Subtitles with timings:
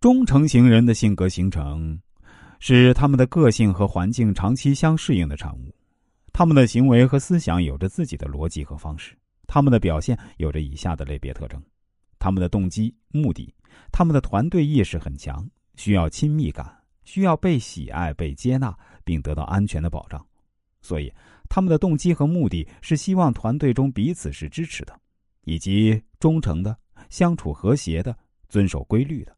[0.00, 1.98] 忠诚型人的性格形成，
[2.60, 5.74] 是他们的个性和环境长期相适应的产物。
[6.32, 11.60] 他们的行为和思想有着自己的逻辑和方式，他们的表现有着以下的类别特征：
[12.20, 13.52] 他们的动机、目的，
[13.90, 16.72] 他们的团队意识很强，需要亲密感，
[17.02, 18.72] 需要被喜爱、被接纳，
[19.02, 20.24] 并得到安全的保障。
[20.80, 21.12] 所以，
[21.48, 24.96] 他们的动机和目的是希望团队中彼此是支持的，
[25.42, 26.76] 以及忠诚的、
[27.10, 28.16] 相处和谐的、
[28.48, 29.36] 遵守规律的。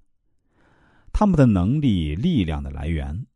[1.13, 3.27] 他们的能力、力量的来源，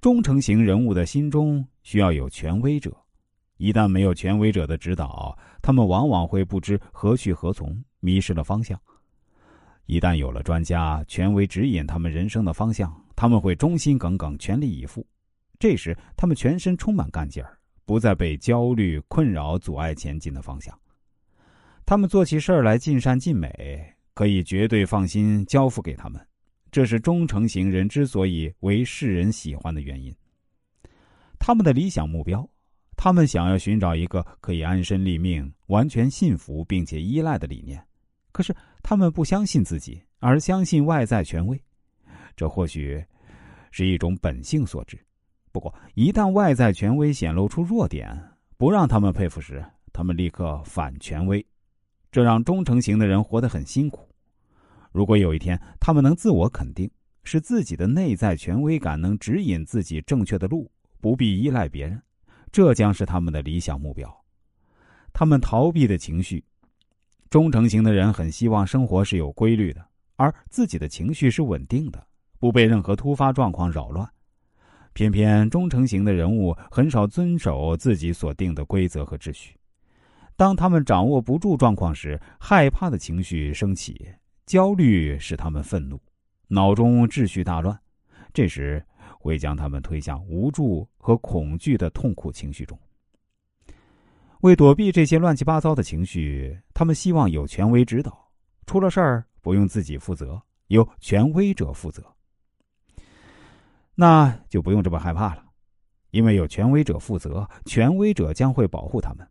[0.00, 2.96] 忠诚型人物的心中需要有权威者。
[3.56, 8.78] 一旦没有权威者的指导，他们往往会不知何去何从，迷失了方向。
[9.86, 15.06] 一旦有了专家、权威指引他们人生的方向，他们会忠心耿耿、全力以赴。
[15.58, 20.76] 这时，他们全身充满干劲儿，不再被焦虑困扰、阻碍前进的方向。
[21.86, 26.20] 他们做起事儿来尽善尽美，可以绝对放心交付给他们。
[26.74, 30.12] 这是忠诚型人之所以为世人喜欢的原因。
[31.38, 32.44] 他们的理想目标。
[32.96, 37.80] 他们想要寻找一个可以安身立命、完全信服并且依赖的理念，
[38.32, 41.60] 可是他们不相信自己，而相信外在权威。
[42.34, 43.04] 这或许
[43.70, 44.98] 是一种本性所致。
[45.52, 48.20] 不过，一旦外在权威显露出弱点，
[48.56, 51.44] 不让他们佩服时，他们立刻反权威，
[52.10, 54.08] 这让忠诚型的人活得很辛苦。
[54.94, 56.88] 如果有一天他们能自我肯定，
[57.24, 62.00] 使自己的内在权威感能指引自己正确的路，不必依赖别人。
[62.52, 64.24] 这将是他们的理想目标。
[65.12, 66.44] 他们逃避的情绪，
[67.28, 69.84] 忠诚型的人很希望生活是有规律的，
[70.14, 72.06] 而自己的情绪是稳定的，
[72.38, 74.08] 不被任何突发状况扰乱。
[74.92, 79.56] 偏偏忠诚型的人物很少遵守自己所定的规则和秩序。
[80.36, 84.08] 当他们掌握不住状况时，害怕的情绪升起，
[84.46, 86.00] 焦虑使他们愤怒，
[86.48, 87.78] 脑中秩序大乱。
[88.32, 88.84] 这时。
[89.24, 92.78] 会将他们推向无助和恐惧的痛苦情绪中。
[94.42, 98.30] 为躲避这些乱七八糟的情绪，他们希望有权威指导，
[98.66, 102.04] 出了事儿不用自己负责，由权威者负责。
[103.94, 105.42] 那就不用这么害怕了，
[106.10, 109.26] 因为有权威者负责，权威者将会保护他们。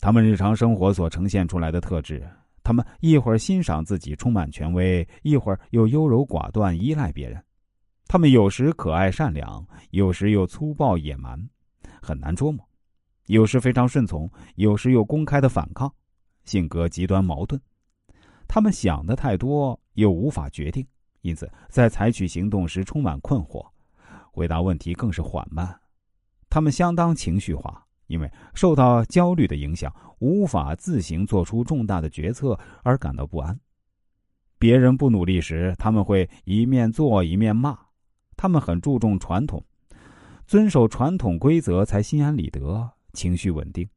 [0.00, 2.26] 他们日常生活所呈现出来的特质，
[2.64, 7.40] 他们一会儿欣赏自己充满权威，一会儿又优柔寡断，依赖别人。
[8.06, 11.38] 他们有时可爱善良，有时又粗暴野蛮，
[12.00, 12.64] 很难捉摸；
[13.26, 15.92] 有时非常顺从，有时又公开的反抗，
[16.44, 17.60] 性格极端矛盾。
[18.48, 20.86] 他们想的太多，又无法决定，
[21.20, 23.66] 因此在采取行动时充满困惑，
[24.32, 25.78] 回答问题更是缓慢。
[26.48, 33.58] 他们相当情绪化，因为受到焦虑的影响，无法自行做出重大的决策而感到不安。
[34.58, 37.78] 别人不努力时，他们会一面做一面骂。
[38.36, 39.64] 他们很注重传统，
[40.46, 43.88] 遵守传统规则才心安理得、情绪稳定。